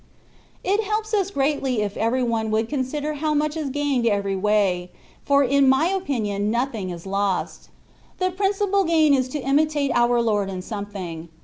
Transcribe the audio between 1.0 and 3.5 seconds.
us greatly if every one would consider how